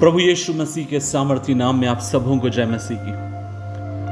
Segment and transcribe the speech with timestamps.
[0.00, 3.10] प्रभु यीशु मसीह के सामर्थ्य नाम में आप सबों को जय मसीह की।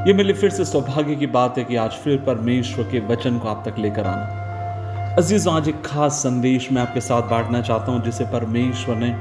[0.09, 3.47] ये मेरे फिर से सौभाग्य की बात है कि आज फिर परमेश्वर के वचन को
[3.47, 8.03] आप तक लेकर आना। अज़ीज़, आज एक खास संदेश मैं आपके साथ बांटना चाहता हूँ,
[8.03, 9.15] जिसे परमेश्वर ने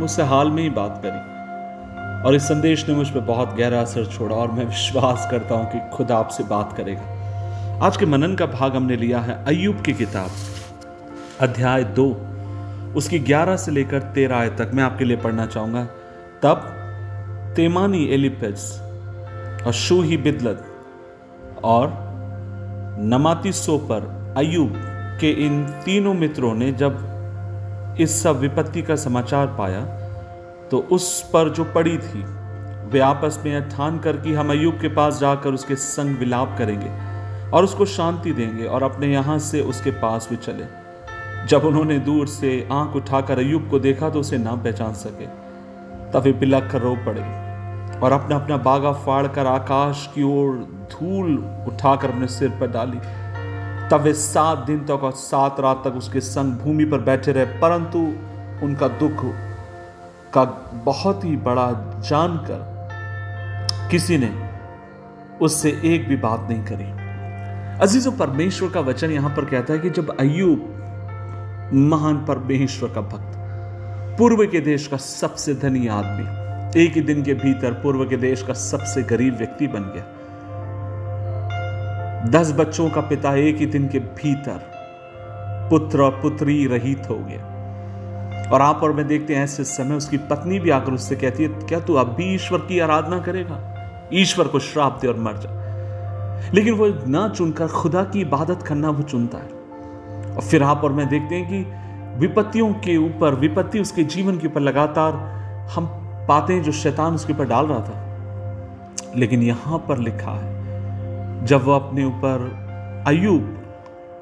[0.00, 4.06] मुझसे हाल में ही बात करी। और इस संदेश ने मुझ पर बहुत गहरा असर
[4.06, 7.02] छोड़ा और मैं विश्वास करता हूँ कि खुद आपसे बात करेगा।
[7.86, 10.30] आज के मनन का भाग हमने लिया है अयुब की किताब,
[11.40, 12.37] अध्याय दो।
[12.96, 15.84] उसकी ग्यारह से लेकर तेरह आय तक मैं आपके लिए पढ़ना चाहूँगा।
[16.42, 16.62] तब
[17.56, 18.70] तेमानी एलिपेस
[19.66, 20.64] और शूही बिदलत
[21.64, 21.92] और
[23.00, 24.72] नमाती सोपर अयुब
[25.20, 29.80] के इन तीनों मित्रों ने जब इस सब विपत्ति का समाचार पाया
[30.70, 32.22] तो उस पर जो पड़ी थी,
[32.90, 36.90] वे आपस में ठान कर कि हम अयुब के पास जाकर उसके संग विलाप करेंगे
[37.50, 40.64] और उसको शांति देंगे और अपने यहाँ से उसके पास भी चले।
[41.46, 45.26] जब उन्होंने दूर से आँख उठाकर अयुब को देखा तो उसे ना पहचान सके।
[46.12, 47.22] तब वे बिलक कर रो पड़े
[48.00, 50.56] और अपना अपना बागा फाड़ कर आकाश की ओर
[50.92, 51.36] धूल
[51.68, 52.98] उठाकर अपने सिर पर डाली।
[53.90, 57.44] तब वे सात दिन तक और सात रात तक उसके संग भूमि पर बैठे रहे,
[57.44, 57.98] परंतु
[58.62, 59.24] उनका दुख
[60.32, 60.44] का
[60.84, 61.70] बहुत ही बड़ा
[62.08, 64.30] जानकर किसी ने
[65.40, 66.84] उससे एक भी बात नहीं करी।
[67.80, 70.74] अजीजों, परमेश्वर का वचन यहाँ पर कहता है कि जब अयुब
[71.74, 73.32] महान परमेश्वर का भक्त,
[74.18, 76.38] पूर्व के देश का सबसे धनी आदमी,
[76.84, 80.14] एक ही दिन के भीतर पूर्व के देश का सबसे गरीब व्यक्ति बन गया।
[82.26, 84.72] दस बच्चों का पिता एक ही दिन के भीतर
[85.70, 87.44] पुत्र और पुत्री रहित हो गया।
[88.52, 91.48] और आप और मैं देखते हैं, ऐसे समय उसकी पत्नी भी आकर उससे कहती है,
[91.48, 93.74] क्या तू अब भी ईश्वर की आराधना करेगा?
[94.14, 95.58] ईश्वर को श्राप दे और मर जा।
[96.54, 99.57] लेकिन वो ना चुनकर खुदा की इबादत करना वो चुनता है।
[100.38, 101.72] और फिर आप और मैं देखते हैं कि
[102.20, 105.12] विपत्तियों के ऊपर, विपत्ति उसके जीवन के ऊपर लगातार
[105.70, 105.86] हम
[106.28, 108.04] पाते हैं जो शैतान उसके ऊपर डाल रहा था।
[109.16, 110.58] लेकिन यहाँ पर लिखा है,
[111.46, 112.58] जब वह अपने ऊपर
[113.06, 113.54] अयुब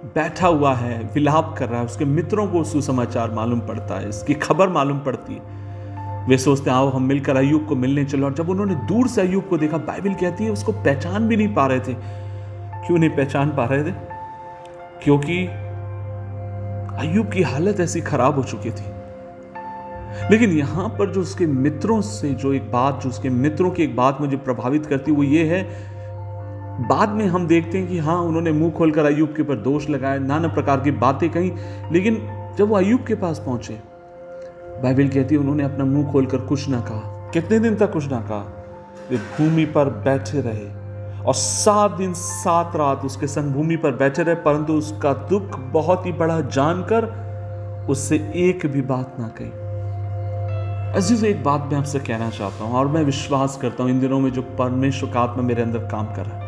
[0.05, 4.35] बैठा हुआ है, विलाप कर रहा है, उसके मित्रों को सुसमाचार मालूम पड़ता है, इसकी
[4.35, 5.57] खबर मालूम पड़ती है।
[6.29, 9.21] वे सोचते हैं, आओ हम मिलकर अयुब को मिलने चलो। और जब उन्होंने दूर से
[9.21, 11.95] अयुब को देखा, बाइबल कहती है, उसको पहचान भी नहीं पा रहे थे।
[12.87, 13.95] क्यों नहीं पहचान पा रहे थे?
[15.05, 15.66] क्योंकि
[16.99, 18.85] अयुब की हालत ऐसी खराब हो चुकी थी।
[20.31, 23.97] लेकिन यहाँ पर जो उसके मित्रों से जो एक बात, जो उसके मित्रों की एक
[23.97, 25.63] बात मुझे प्रभावित करती वो ये है,
[26.89, 30.19] बाद में हम देखते हैं कि हाँ उन्होंने मुँह खोलकर अयुब के ऊपर दोष लगाए
[30.19, 31.53] नाना प्रकार की बातें कही,
[31.93, 32.17] लेकिन
[32.59, 33.79] जब वो अयुब के पास पहुँचे,
[34.83, 38.21] बाइबल कहती है, उन्होंने अपना मुँह खोलकर कुछ ना कहा। कितने दिन तक कुछ ना
[38.21, 38.65] कहा?
[39.11, 40.86] वे भूमि पर बैठे रहे।
[41.27, 46.07] और सात दिन सात रात उसके संग भूमि पर बैठे रहे, परंतु उसका दुख बहुत
[46.07, 47.05] ही बड़ा जानकर
[47.91, 49.51] उससे एक भी बात ना कही।
[50.97, 54.21] अज़ीज़, एक बात मैं आपसे कहना चाहता हूँ और मैं विश्वास करता हूँ इन दिनों
[54.21, 56.45] में जो परमेश्वर का आत्मा मेरे अंदर काम कर रहा है।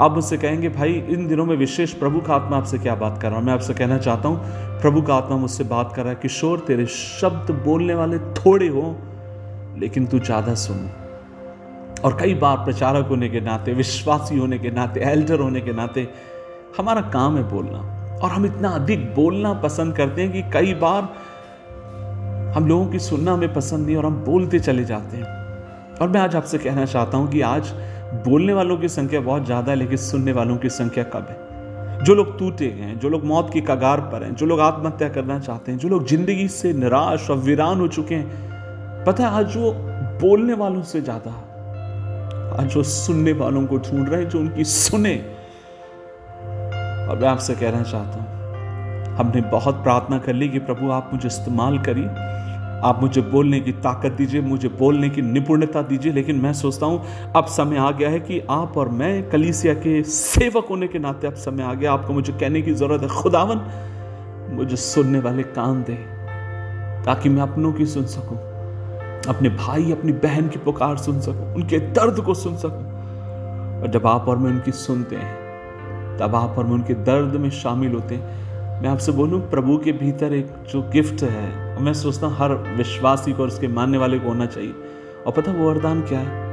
[0.00, 3.28] आप मुझसे कहेंगे, भाई, इन दिनों में विशेष प्रभु का आत्मा आपसे क्या बात कर
[3.28, 3.46] रहा हूँ?
[3.46, 6.86] मैं आपसे कहना चाहता हूँ, प्रभु का आत्मा मुझसे बात कर रहा है, किशोर, तेरे
[6.86, 8.94] शब्द बोलने वाले थोड़े हो,
[9.78, 10.88] लेकिन तू ज़्यादा सुन।
[12.04, 16.08] और कई बार प्रचारक होने के नाते, विश्वासी होने के नाते, एल्डर होने के नाते
[16.78, 17.78] हमारा काम है बोलना।
[18.16, 21.02] और हम इतना अधिक बोलना पसंद करते हैं कि कई बार
[22.54, 25.34] हम लोगों की सुनना हमें पसंद नहीं और हम बोलते चले जाते हैं।
[26.00, 27.72] और मैं आज आपसे कहना चाहता हूँ कि आज
[28.24, 32.14] बोलने वालों की संख्या बहुत ज़्यादा है, लेकिन सुनने वालों की संख्या कम है। जो
[32.14, 35.72] लोग टूटे हैं, जो लोग मौत की कगार पर हैं, जो लोग आत्महत्या करना चाहते
[35.72, 39.72] हैं, जो लोग ज़िंदगी से निराश और वीरान हो चुके हैं, पता है आज वो
[40.20, 41.30] बोलने वालों से ज़्यादा
[42.58, 45.14] आज जो सुनने वालों को ढूंढ रहे हैं जो उनकी सुने।
[47.08, 51.26] और मैं आपसे कहना चाहता हूँ, हमने बहुत प्रार्थना कर ली कि प्रभु आप मुझे
[51.28, 52.08] इस्तेमाल करिए।
[52.84, 57.32] आप मुझे बोलने की ताकत दीजिए, मुझे बोलने की निपुणता दीजिए, लेकिन मैं सोचता हूँ,
[57.36, 61.26] अब समय आ गया है कि आप और मैं कलीसिया के सेवक होने के नाते
[61.26, 63.60] अब समय आ गया। आपको मुझे कहने की ज़रूरत है, खुदावन,
[64.56, 65.94] मुझे सुनने वाले कान दे,
[67.04, 68.55] ताकि मैं अपनों की सुन सकूँ।
[69.28, 72.96] अपने भाई, अपनी बहन की पुकार सुन सकूँ, उनके दर्द को सुन सकूँ।
[73.82, 75.46] और जब आप और मैं उनकी सुनते हैं,
[76.18, 78.46] तब आप और मैं उनके दर्द में शामिल होते हैं।
[78.82, 83.32] मैं आपसे बोलूँ, प्रभु के भीतर एक जो गिफ्ट है मैं सोचता हूँ, हर विश्वासी
[83.32, 84.74] को और उसके मानने वाले को होना चाहिए।
[85.26, 86.46] और पता वो वरदान क्या है?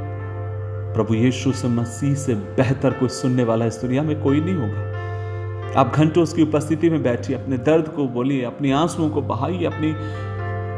[0.93, 4.93] प्रभु यीशु से, मसीह से बेहतर कोई सुनने वाला इस दुनिया में कोई नहीं होगा।
[5.79, 9.95] आप घंटों उसकी उपस्थिति में बैठिए, अपने दर्द को बोलिए, अपनी आंसुओं को बहाइए, अपनी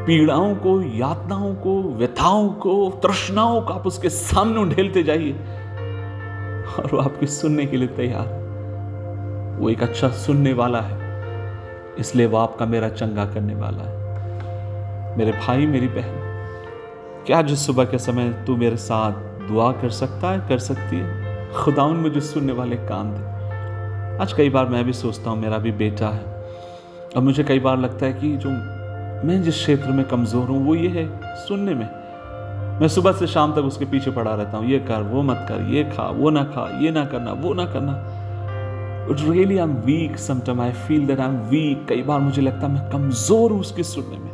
[0.08, 5.34] पीड़ाओं को, यातनाओं को, व्यथाओं को, तृष्णाओं को आप उसके सामने उंडेलते जाइए।
[6.80, 8.46] और वो आपके सुनने के लिए तैयार।
[9.60, 11.06] वो एक अच्छा सुनने वाला है।
[12.00, 13.96] इसलिए वो आपका मेरा चंगा करने वाला है।
[15.18, 16.26] मेरे भाई, मेरी बहन,
[17.26, 19.12] क्या जिस सुबह के समय तू मेरे साथ
[19.48, 21.26] दुआ कर सकता है, कर सकती है?
[21.54, 23.36] खुदाउन मुझे सुनने वाले कान दे।
[24.24, 26.22] आज कई बार मैं भी सोचता हूँ, मेरा भी बेटा है।
[27.16, 28.75] और मुझे कई बार लगता है कि जो
[29.26, 31.06] मैं जिस क्षेत्र में कमज़ोर हूँ, वो ये है
[31.38, 31.86] सुनने में।
[32.82, 35.62] मैं सुबह से शाम तक उसके पीछे पड़ा रहता हूँ। ये कर, वो मत कर,
[35.74, 37.94] ये खा, वो ना खा, ये ना करना, वो ना करना।
[39.12, 42.42] It really I am weak sometime I feel that I am weak कई बार मुझे
[42.42, 44.32] लगता है मैं कमज़ोर हूँ उसके सुनने में।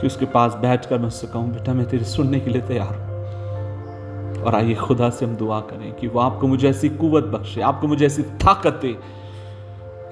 [0.00, 2.94] कि उसके पास बैठ कर मैं उससे कहूँ, बेटा, मैं तेरे सुनने के लिए तैयार
[2.94, 7.60] हूँ। और आइए खुदा से हम दुआ करें कि वो आपको मुझे ऐसी कुवत बख्शे,
[7.60, 8.96] आपको मुझे ऐसी ताकत दे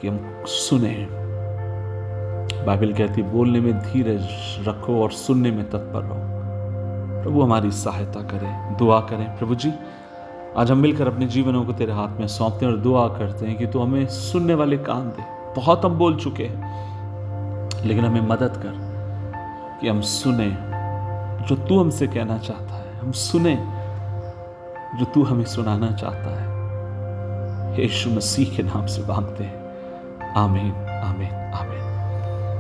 [0.01, 1.26] कि हम सुने
[2.67, 4.29] बाइबल कहती है, बोलने में धीरज
[4.69, 9.73] रखो और सुनने में तत्पर रहो। प्रभु हमारी सहायता करें, दुआ करें। प्रभु जी,
[10.57, 13.57] आज हम मिलकर अपने जीवनों को तेरे हाथ में सौंपते हैं और दुआ करते हैं
[13.59, 15.23] कि तू हमें सुनने वाले कान दे।
[15.57, 20.51] बहुत हम बोल चुके हैं, लेकिन हमें मदद कर कि हम सुने
[21.47, 23.57] जो तू हमसे कहना चाहता है। हम सुने
[24.99, 30.73] जो तू हमें सुनाना चाहता है। यीशु मसीह के नाम से मांगते हैं। आमीन
[31.05, 31.86] आमीन